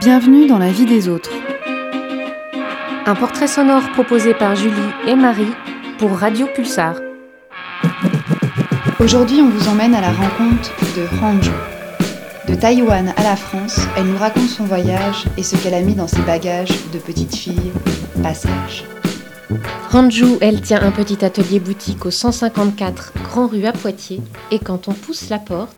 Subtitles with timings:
[0.00, 1.30] Bienvenue dans la vie des autres.
[3.04, 4.74] Un portrait sonore proposé par Julie
[5.06, 5.52] et Marie
[5.98, 6.94] pour Radio Pulsar.
[8.98, 11.50] Aujourd'hui, on vous emmène à la rencontre de Hanju.
[12.48, 15.94] De Taïwan à la France, elle nous raconte son voyage et ce qu'elle a mis
[15.94, 17.70] dans ses bagages de petite fille.
[18.22, 18.84] Passage.
[19.92, 24.88] Hanju, elle tient un petit atelier boutique au 154 Grand Rue à Poitiers et quand
[24.88, 25.76] on pousse la porte,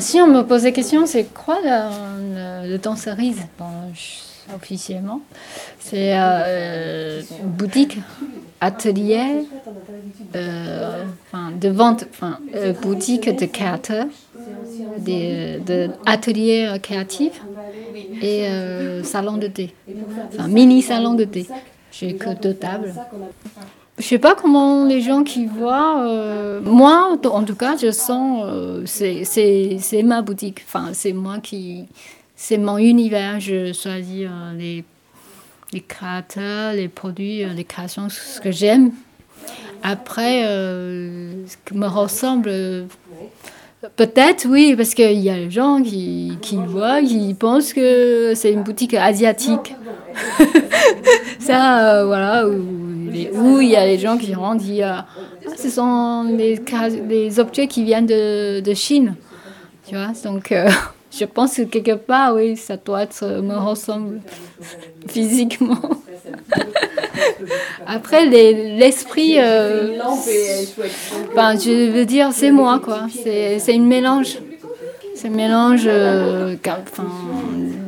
[0.00, 2.78] Si on me pose la question, c'est quoi le, le
[4.54, 5.20] officiellement
[5.78, 7.98] C'est euh, boutique,
[8.60, 9.46] atelier,
[10.36, 14.06] euh, enfin, de vente, enfin, euh, boutique de créateurs,
[14.98, 15.90] des, de
[16.66, 17.40] euh, créatifs
[18.20, 19.74] et euh, salon de thé,
[20.32, 21.46] enfin, mini salon de thé.
[21.92, 22.92] J'ai que deux tables.
[23.98, 26.04] Je sais pas comment les gens qui voient.
[26.04, 30.62] euh, moi, en tout cas, je sens euh, c'est ma boutique.
[30.66, 31.86] Enfin, c'est moi qui
[32.34, 33.38] c'est mon univers.
[33.38, 34.84] Je choisis euh, les
[35.72, 38.90] les créateurs, les produits, euh, les créations, ce que j'aime.
[39.82, 42.50] Après, ce qui me ressemble.
[43.96, 48.50] Peut-être, oui, parce qu'il y a des gens qui, qui voient, qui pensent que c'est
[48.50, 49.74] une boutique asiatique.
[51.38, 52.46] Ça, voilà,
[53.14, 55.06] les- où il y a des gens qui rentrent, qui disent ah,
[55.56, 56.60] ce sont des,
[57.08, 59.14] des objets qui viennent de, de Chine.
[59.88, 60.68] Tu vois, donc euh,
[61.18, 64.20] je pense que quelque part, oui, ça doit être, me ressemble
[65.08, 65.78] physiquement.
[67.86, 69.98] Après, les- l'esprit, euh,
[71.36, 73.06] ben, je veux dire, c'est moi, quoi.
[73.12, 74.38] C'est une mélange.
[75.14, 76.56] C'est un mélange euh,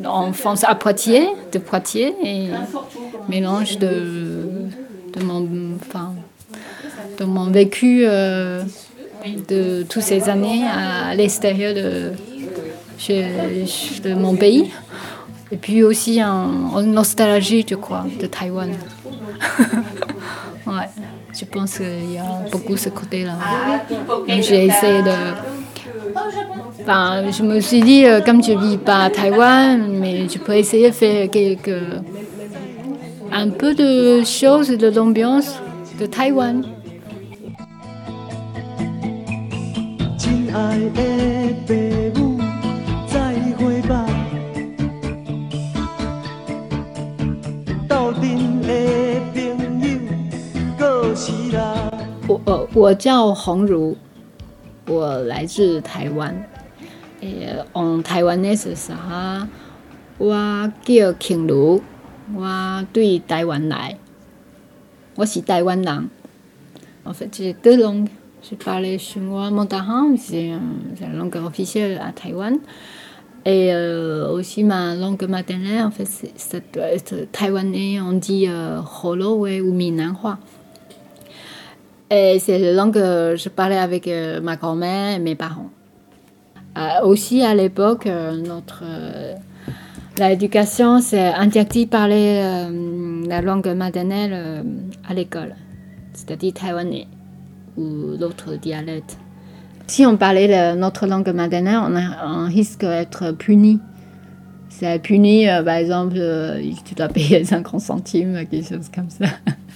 [0.05, 2.49] enfin, à Poitiers, de Poitiers, et
[3.29, 4.16] mélange de,
[5.17, 5.49] de, mon,
[5.81, 6.15] enfin,
[7.19, 8.63] de mon vécu euh,
[9.49, 12.13] de toutes ces années à, l'extérieur de,
[13.09, 14.71] de mon pays.
[15.53, 18.71] Et puis aussi en, nostalgie, je crois, de Taïwan.
[20.67, 20.73] ouais,
[21.33, 23.39] je pense qu'il y a beaucoup ce côté-là.
[24.29, 25.13] J'ai essayé de.
[26.83, 30.55] Enfin, je me suis dit, euh, comme je vis pas à Taïwan, mais je peux
[30.55, 31.83] essayer de faire quelques.
[33.33, 35.55] Un peu de choses, de l'ambiance
[35.99, 36.65] de Taïwan.
[40.19, 41.03] 亲爱的
[41.67, 41.75] 父
[42.15, 42.41] 母，
[43.07, 44.07] 再会吧。
[47.89, 49.87] 斗阵的朋友，
[50.79, 51.91] 过时啦。
[52.73, 53.97] 我叫洪如，
[54.89, 56.35] 我来自台湾。
[57.21, 59.49] 誒，on Taiwanese 啥？
[60.19, 61.83] 我叫庆如，
[62.34, 63.98] 我对台湾来，
[65.16, 66.10] 我是台湾人。
[67.04, 68.10] En fait, j'ai deux langues.
[68.44, 70.58] Je parle chinois mandarin, c'est euh,
[70.96, 72.60] c'est la langue officielle à Taïwan.
[73.46, 78.46] Et euh, aussi ma langue maternelle, en fait, c'est- ça doit être taïwanais, on dit
[78.48, 80.38] euh, Holowe ou Minanhua.
[82.10, 85.70] Et c'est la langue que je parlais avec euh, ma grand-mère et mes parents.
[86.78, 89.36] Euh, aussi, à l'époque, euh, notre euh,
[90.19, 94.63] l'éducation, c'est interdit de parler euh, la langue maternelle euh,
[95.09, 95.55] à l'école,
[96.13, 97.07] c'est-à-dire taïwanais
[97.77, 99.19] ou d'autres dialectes.
[99.87, 101.79] Si on parlait notre langue maternelle,
[102.25, 103.79] on, risque d'être puni.
[104.69, 109.27] C'est puni, euh, par exemple, euh, tu dois payer 50 centimes, quelque chose comme ça.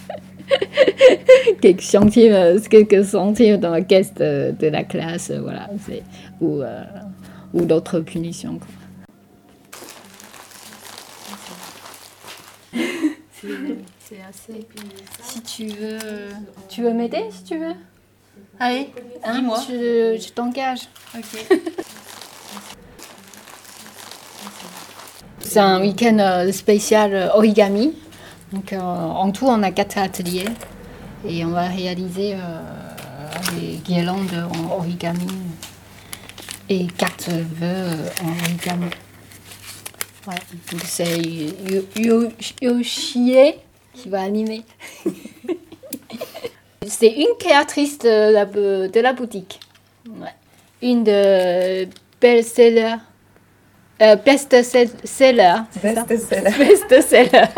[1.61, 5.69] quelques centimes, euh, dans la caisse de, la classe, euh, voilà,
[6.39, 6.83] ou, euh,
[7.53, 8.59] d'autres punitions.
[12.73, 14.67] C'est assez.
[15.23, 15.97] Si tu veux,
[16.69, 17.73] tu veux m'aider, si tu veux?
[18.59, 18.89] Allez,
[19.23, 19.59] Hein, dis-moi.
[19.67, 20.81] Je, je t'engage.
[21.15, 21.23] Ok.
[25.39, 27.93] C'est un week-end euh, spécial euh, origami.
[28.53, 30.45] Donc, euh, en tout, on a quatre ateliers
[31.27, 32.61] et on va réaliser euh,
[33.59, 35.27] des guirlandes en origami
[36.69, 38.85] et quatre vœux euh, en origami.
[40.27, 40.35] Ouais,
[40.71, 42.31] donc c'est Yo- Yo-
[42.61, 43.53] Yoshie
[43.93, 44.63] qui va animer.
[46.87, 49.59] c'est une créatrice de la, de la boutique.
[50.07, 50.29] Ouais.
[50.81, 51.87] Une de
[52.19, 52.95] best-seller.
[54.01, 54.87] Euh, best-seller.
[55.81, 56.51] Best-seller.
[56.57, 57.45] Best-seller.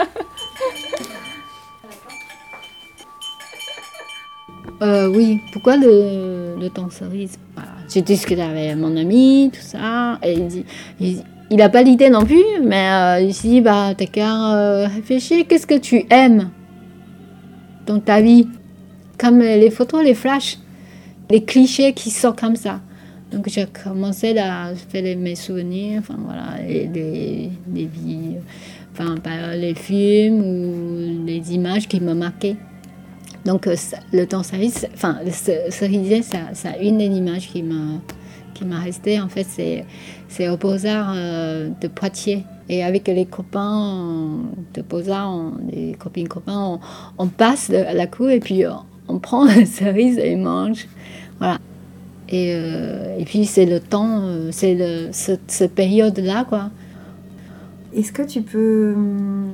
[4.82, 7.70] Euh, oui, pourquoi le, le dancerise Voilà.
[7.88, 10.66] J'ai discuté avec mon ami, tout ça, et il, dit-
[11.00, 11.24] il-
[11.54, 14.88] il n'a pas l'idée non plus, mais euh, il se dit, bah, t'as qu'à euh,
[14.88, 16.50] réfléchir, qu'est-ce que tu aimes
[17.86, 18.48] dans ta vie?
[19.20, 20.58] Comme les photos, les flashs,
[21.30, 22.82] les clichés qui sortent comme ça.
[23.32, 28.38] Donc j'ai commencé à faire mes souvenirs, enfin voilà, les, vies,
[28.92, 32.58] enfin par les films ou les images qui me marquaient.
[33.46, 33.76] Donc euh,
[34.12, 38.02] le temps cerise, enfin ça, ça a une des images qui m'a
[38.54, 39.20] qui m'a resté.
[39.20, 39.86] En fait, c'est
[40.34, 42.44] c'est au Beaux-Arts euh, de Poitiers.
[42.70, 44.40] Et avec les copains
[44.74, 46.80] de Beaux-Arts, les copines copains,
[47.18, 48.64] on, passe de- la cour et puis
[49.08, 50.88] on, prend la cerise et mange.
[51.40, 51.60] Voilà.
[52.30, 56.72] Et, euh, et puis c'est le temps, euh, c'est cette période-là, quoi.
[57.94, 59.54] Est-ce que tu peux hum,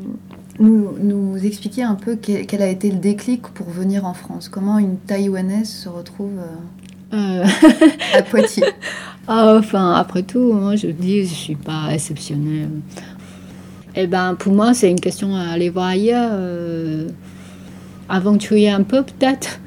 [0.59, 4.47] nous, expliquer un peu quel a été le déclic pour venir en France?
[4.47, 6.39] Comment une Taïwanaise se retrouve
[7.13, 7.45] euh,
[8.15, 8.63] à Poitiers
[9.27, 12.69] Ah, enfin, après tout, moi je dis, je suis pas exceptionnelle.
[13.95, 17.09] Eh ben, pour moi, c'est une question à aller voir ailleurs, euh,
[18.07, 19.59] aventurer un peu peut-être.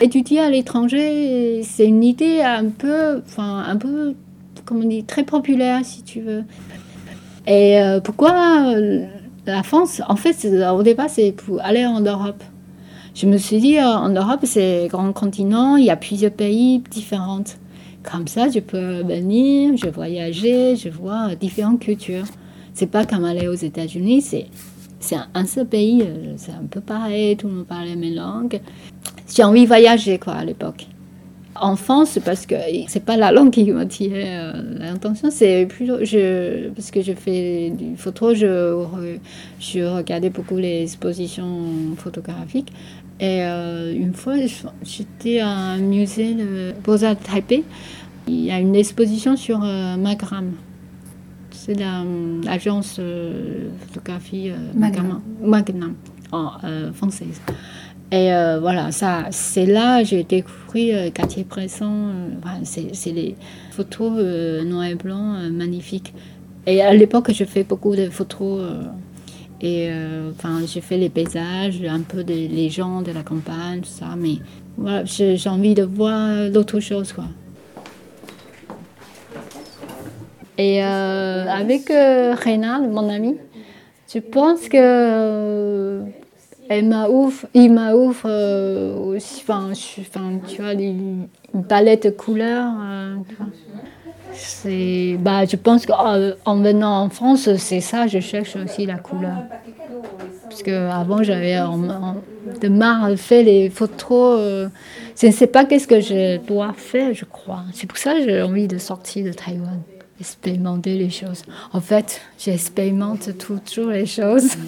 [0.00, 4.14] Étudier à l'étranger, c'est une idée un peu, enfin, un peu,
[4.64, 6.44] comment on dit, très populaire si tu veux.
[7.46, 9.06] Et euh, pourquoi euh,
[9.46, 12.42] la France En fait, au départ, c'est pour aller en Europe.
[13.14, 16.80] Je me suis dit, euh, en Europe, c'est grand continent, il y a plusieurs pays
[16.90, 17.44] différents.
[18.02, 22.26] Comme ça, je peux venir, je voyager, je vois différentes cultures.
[22.74, 24.46] C'est pas comme aller aux États-Unis, c'est
[24.98, 28.14] c'est un, seul pays, euh, c'est un peu pareil, tout le monde parle la même
[28.14, 28.58] langue.
[29.28, 30.86] J'ai envie de voyager quoi à l'époque.
[31.54, 32.54] En France, parce que
[32.88, 37.70] c'est pas la langue qui m'attirait euh, l'intention, c'est plutôt je parce que je fais
[37.70, 38.74] du photo, je
[39.60, 42.72] je regardais beaucoup les expositions photographiques.
[43.20, 44.34] Et euh, une fois,
[44.82, 47.64] j'étais à un musée de Beaux-Arts de Taipei.
[48.26, 50.52] Il y a une exposition sur euh, Magram.
[51.50, 52.04] C'est la-
[52.44, 55.20] l'agence euh, photographie euh, Magnum.
[55.42, 55.94] Magnum,
[56.32, 57.40] en euh, française.
[58.10, 61.10] Et euh, voilà, ça, c'est là que j'ai découvert euh,
[61.82, 63.36] euh, voilà, c'est les
[63.70, 66.12] photos euh, noir et blanc euh, magnifiques.
[66.66, 68.60] Et à l'époque, je fais beaucoup de photos.
[69.64, 73.80] Et euh, enfin, j'ai fait les paysages, un peu des les gens de la campagne,
[73.80, 74.14] tout ça.
[74.14, 74.36] Mais
[74.76, 77.24] voilà, j'ai envie de voir l'autre chose, quoi.
[80.58, 83.38] Et euh, avec euh, Reynald, mon ami,
[84.12, 86.02] je pense que euh,
[86.82, 89.72] m'a ouvert, il m'a ouvert euh, aussi, enfin,
[90.46, 91.26] tu vois, une
[91.66, 92.70] palette de couleurs.
[94.34, 98.96] Euh, c'est, bah, je pense qu'en venant en France, c'est ça, je cherche aussi la
[98.96, 99.44] couleur.
[100.48, 101.56] Parce qu'avant, j'avais
[102.60, 104.38] de marre fait les photos.
[104.40, 104.68] euh,
[105.20, 107.62] je ne sais pas qu'est-ce que je dois faire, je crois.
[107.72, 109.80] C'est pour ça que j'ai envie de sortir de Taïwan,
[110.20, 111.42] expérimenter les choses.
[111.72, 114.50] En fait, j'expérimente toujours les choses.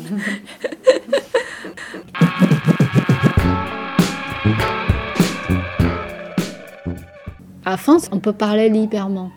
[7.68, 9.32] À France, on peut parler librement.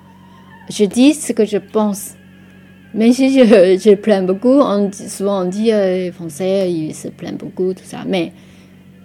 [0.69, 2.13] Je dis ce que je pense.
[2.93, 4.61] Mais si je, je plains beaucoup,
[4.91, 7.99] souvent on dit euh, Français, ils se plaignent beaucoup, tout ça.
[8.07, 8.33] Mais,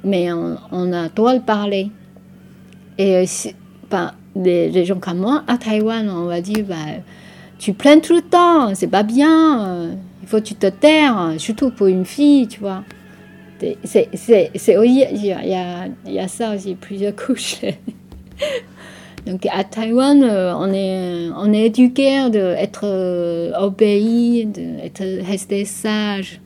[0.05, 1.91] mais on, on a droit de parler.
[2.99, 3.55] Et euh, si-
[4.37, 6.75] les, gens comme moi, à Taïwan, on va dire, bah,
[7.59, 11.35] tu plains tout le temps, c'est pas bien, euh, il faut que tu te taires,
[11.39, 12.83] surtout pour une fille, tu vois.
[13.61, 14.09] C'est- C'est,
[14.55, 17.57] c'est, il y a, y a ça aussi, plusieurs couches.
[19.27, 26.41] Donc à Taïwan, euh, on est, on est éduqué d'être euh, obéi, d'être resté sage.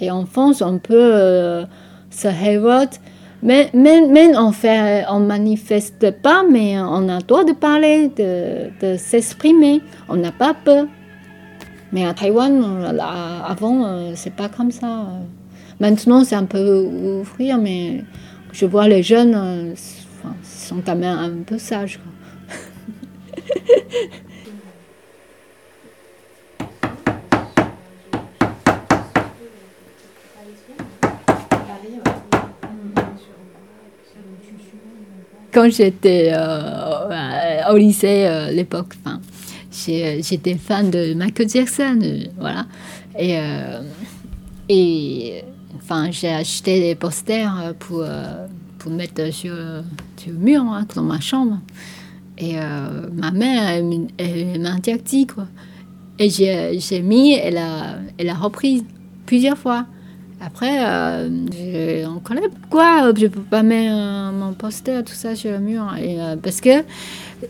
[0.00, 1.64] Et en France, on peut euh,
[2.10, 2.98] se révolter,
[3.42, 8.96] mais, mais on fait, on manifeste pas, mais on a le droit de parler, de,
[8.96, 9.80] s'exprimer.
[10.08, 10.86] On n'a pas peur.
[11.92, 12.98] Mais à Taïwan,
[13.46, 15.06] avant, c'est pas comme ça.
[15.78, 16.84] Maintenant, c'est un peu
[17.20, 18.02] ouvrir, mais
[18.52, 19.74] je vois les jeunes,
[20.64, 22.00] sont quand même un peu sages.
[35.52, 38.94] Quand j'étais euh, au lycée euh, l'époque,
[39.70, 42.66] j'étais fan de Michael Jackson, euh, voilà.
[43.16, 43.82] Et, euh,
[44.68, 45.44] et
[45.76, 48.04] enfin, j'ai acheté des posters pour,
[48.80, 49.54] pour mettre sur,
[50.24, 51.60] sur mur hein, dans ma chambre.
[52.38, 55.46] Et euh, ma mère, elle, elle m'a interdit, quoi.
[56.18, 58.84] Et j'ai mis, elle a, elle a repris
[59.26, 59.86] plusieurs fois.
[60.40, 62.50] Après, euh, en colère.
[62.62, 65.94] Pourquoi je peux pas mettre mon poster, tout ça sur le mur?
[65.96, 66.84] Et, euh, Parce que,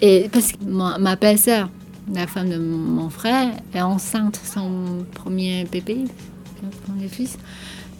[0.00, 1.68] et, parce que ma, ma belle-sœur,
[2.14, 6.04] la femme de mon frère, est enceinte, son premier bébé,
[6.60, 7.36] son premier fils.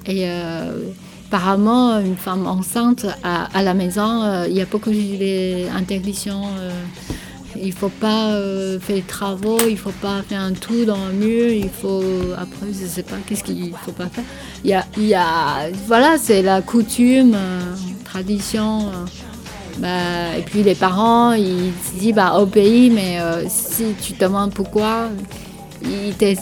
[0.07, 0.91] Et euh,
[1.35, 6.43] apparemment, une femme enceinte à, à la maison, euh, il y a beaucoup d'interdictions.
[6.61, 6.71] Euh,
[7.61, 11.13] il faut pas euh, faire des travaux, il faut pas faire un trou dans le
[11.13, 12.03] mur, il faut
[12.37, 14.25] après je sais pas qu'est-ce qu'il faut pas faire.
[14.65, 17.37] Y a, y a voilà c'est la coutume,
[18.05, 18.91] tradition.
[19.79, 24.25] bah, et puis les parents ils se disent bah au pays mais si tu te
[24.25, 25.09] demandes pourquoi
[25.83, 26.37] il t'es-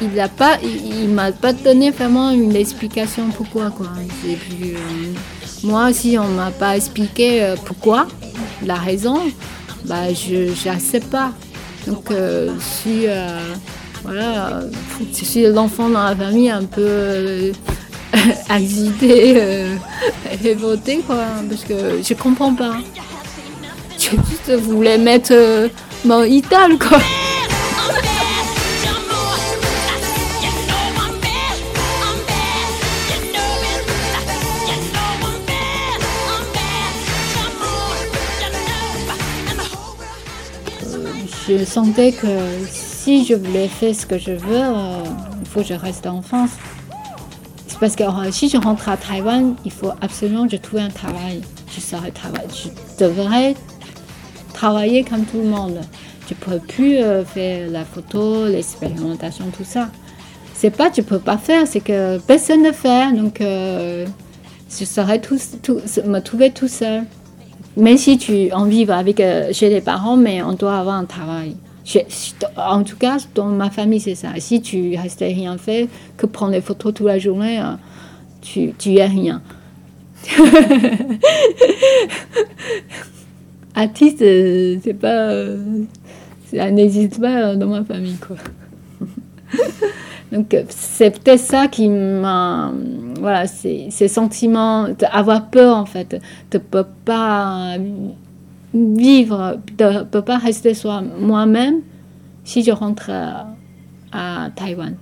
[0.00, 3.86] il, il a pas il, m'a pas donné vraiment une explication pourquoi quoi.
[4.26, 4.34] Euh,
[5.64, 8.06] moi si on m'a pas expliqué euh, pourquoi
[8.64, 9.20] la raison
[9.84, 11.32] bah je j'accepte pas.
[11.86, 13.54] Donc euh, je suis euh,
[14.04, 14.70] voilà, euh,
[15.16, 17.52] je suis l'enfant dans la famille un peu
[18.48, 19.40] agité,
[20.42, 22.76] révolté quoi, parce que je comprends pas.
[23.98, 25.34] Je voulais mettre
[26.04, 26.98] mon idole quoi.
[41.48, 42.26] Je sentais que
[42.70, 45.02] si je voulais faire ce que je veux, euh,
[45.40, 46.50] il faut que je reste en France.
[47.66, 50.80] C'est parce que euh, si je rentre à Taïwan, il faut absolument que je trouve
[50.80, 51.40] un travail.
[51.74, 52.48] Je travailler.
[52.52, 53.54] Je devrais
[54.52, 55.80] travailler comme tout le monde.
[56.28, 59.88] Je ne peux plus euh, faire la photo, l'expérimentation, tout ça.
[60.54, 63.12] C'est pas que je peux pas faire, c'est que personne ne fait.
[63.12, 64.84] Donc, je
[65.20, 67.04] tout, tout- me trouver tout seul.
[67.78, 71.04] Même si tu en vives avec euh, chez les parents, mais on doit avoir un
[71.04, 71.54] travail.
[72.56, 74.28] En tout cas, dans ma famille, c'est ça.
[74.38, 77.74] Si tu restes rien faire, que prendre des photos toute la journée, euh,
[78.42, 79.40] tu, tu es rien.
[83.74, 85.44] Artiste, euh, c'est pas.
[86.50, 88.36] ça n'existe pas dans ma famille, quoi.
[90.32, 92.72] Donc, euh, c'est peut-être ça qui m'a.
[93.18, 96.20] Voilà, ces sentiments, d'avoir peur, en fait,
[96.50, 97.76] de ne pas
[98.74, 101.80] vivre, ne peut pas rester soi moi-même
[102.44, 103.48] si je rentre à,
[104.12, 104.94] à Taïwan.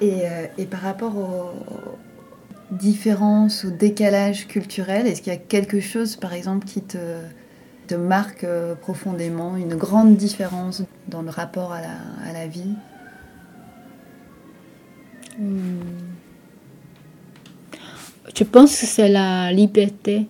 [0.00, 5.80] Et, euh, et par rapport aux différences, au décalage culturel, est-ce qu'il y a quelque
[5.80, 6.98] chose, par exemple, qui te,
[7.86, 12.74] te marque euh, profondément, une grande différence dans le rapport à la, à la vie?
[18.34, 20.26] Je pense que c'est la liberté.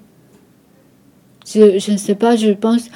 [1.46, 2.88] Je, ne sais pas, je pense.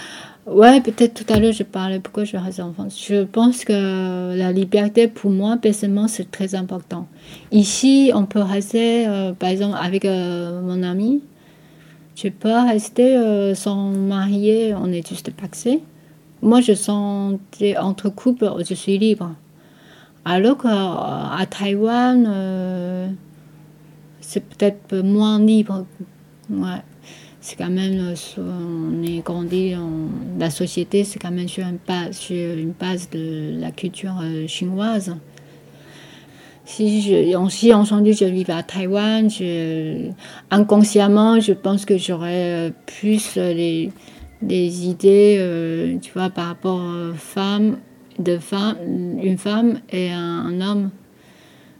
[0.47, 3.01] Ouais, peut-être tout à l'heure je parlais pourquoi je reste en France.
[3.09, 7.07] Je pense que la liberté pour moi, personnellement, c'est très important.
[7.53, 11.23] Ici, on peut rester, euh, par exemple, avec euh, mon ami.
[12.17, 15.81] Je peux rester euh, sans marier, on est juste paxé.
[16.43, 17.39] Moi, je sens
[17.79, 19.31] entre couples, je suis libre.
[20.25, 23.09] Alors qu'à Taïwan, euh,
[24.21, 25.87] c'est peut-être moins libre.
[26.51, 26.83] Ouais.
[27.41, 31.79] C'est quand même, euh, on est grandi, en- la société, c'est quand même sur une
[31.89, 35.17] base, de la culture euh, chinoise.
[36.67, 39.29] Si, je, on- si je vivais à Taïwan,
[40.51, 43.91] inconsciemment, je pense que j'aurais plus les,
[44.43, 47.79] les idées, tu vois, par rapport aux femmes,
[48.23, 48.77] de femme,
[49.23, 50.91] une femme et un, homme.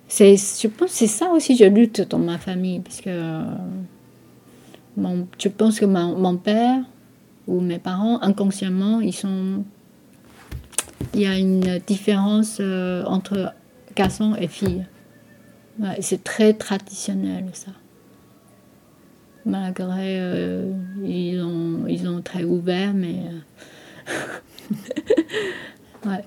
[0.09, 3.45] C'est, je pense c'est ça aussi je lutte dans ma famille, parce que euh,
[5.39, 6.83] je pense que mon, père
[7.47, 9.65] ou mes parents, inconsciemment, ils sont...
[11.15, 13.53] Il y a une différence euh, entre
[13.97, 14.85] garçon et fille.
[15.79, 17.71] Ouais, c'est très traditionnel, ça.
[19.47, 20.71] Malgré, euh,
[21.03, 23.17] ils, ont, ils ont très ouvert, mais...
[26.06, 26.24] ouais.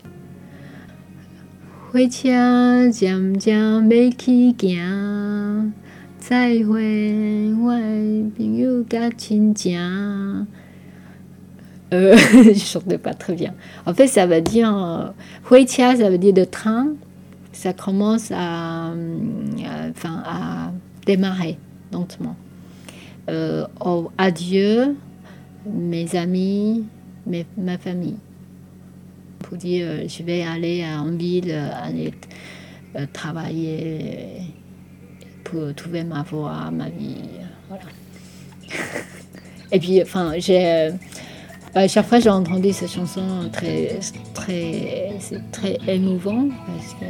[1.91, 5.73] 火车渐渐要起行，
[6.19, 10.47] 再会，我的朋友甲亲情。
[11.91, 13.55] Euh, je chantais pas très bien.
[13.87, 14.77] En fait, ça veut dire.
[14.77, 15.11] Euh,
[15.51, 16.89] Huitia, ça veut dire de train.
[17.51, 20.71] Ça commence à, euh, enfin, à
[21.07, 21.57] démarrer
[21.91, 22.37] lentement.
[23.31, 24.97] Euh, au adieu,
[25.65, 26.85] mes amis,
[27.27, 28.17] mes- ma famille.
[29.44, 32.14] Pour dire, euh, je vais aller en ville, euh, aller
[32.96, 34.42] euh, travailler
[35.44, 37.18] pour trouver ma voie, ma vie.
[37.68, 37.84] Voilà.
[39.72, 40.92] Et puis, enfin, j'ai.
[41.88, 44.00] chaque fois, j'ai entendu cette chanson très,
[44.34, 47.06] très, c'est très émouvant parce que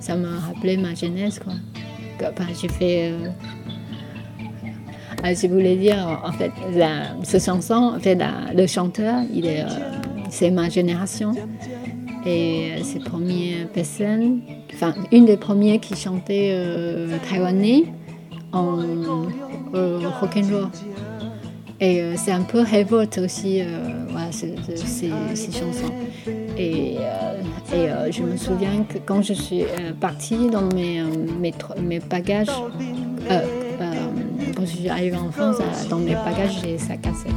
[0.00, 1.54] ça m'a rappelé ma jeunesse, quoi.
[2.60, 3.12] J'ai fait.
[5.22, 8.18] ah, je voulais dire, en fait, la, chanson, en fait,
[8.54, 9.64] le chanteur, il est,
[10.34, 11.32] c'est ma génération.
[12.26, 14.40] Et euh, c'est la première personne,
[14.72, 17.84] enfin une des premières qui chantait euh, taïwanais
[18.52, 18.78] en
[19.74, 20.68] euh, rock'n'roll.
[21.80, 23.66] Et euh, c'est un peu révolte aussi, euh,
[24.30, 24.56] ces,
[25.52, 25.92] chansons.
[26.56, 27.42] Et, euh,
[27.74, 31.06] euh, je me souviens que quand je suis euh, partie dans mes, euh,
[31.40, 32.48] mes, mes bagages,
[33.30, 33.40] euh,
[33.80, 33.94] euh,
[34.56, 37.32] quand je suis arrivée en France, euh, dans mes bagages, j'ai sa cassette.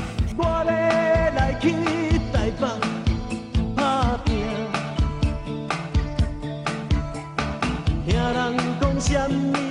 [0.40, 1.72] 我要来去
[2.32, 2.66] 台北
[3.76, 4.28] 打拼。
[8.06, 9.69] 听人讲什么